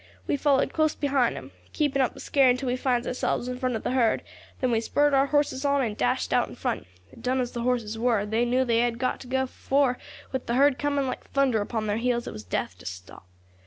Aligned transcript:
We 0.25 0.35
followed 0.35 0.73
close 0.73 0.95
behind 0.95 1.35
them, 1.35 1.51
keeping 1.73 2.01
up 2.01 2.15
the 2.15 2.19
scare 2.19 2.49
until 2.49 2.65
we 2.65 2.75
finds 2.75 3.05
ourselves 3.05 3.47
in 3.47 3.59
front 3.59 3.75
of 3.75 3.83
the 3.83 3.91
herd; 3.91 4.23
then 4.59 4.71
we 4.71 4.81
spurred 4.81 5.13
our 5.13 5.27
horses 5.27 5.63
on, 5.63 5.83
and 5.83 5.95
dashed 5.95 6.33
out 6.33 6.49
in 6.49 6.55
front. 6.55 6.87
Done 7.21 7.39
as 7.39 7.51
the 7.51 7.61
horses 7.61 7.99
were, 7.99 8.25
they 8.25 8.43
knew 8.43 8.65
they 8.65 8.79
had 8.79 8.97
got 8.97 9.19
to 9.19 9.27
go, 9.27 9.45
for, 9.45 9.99
with 10.31 10.47
the 10.47 10.55
herd 10.55 10.79
coming 10.79 11.05
like 11.05 11.29
thunder 11.29 11.61
upon 11.61 11.85
their 11.85 11.97
heels, 11.97 12.25
it 12.25 12.33
was 12.33 12.43
death 12.43 12.79
to 12.79 12.87
stop. 12.87 13.27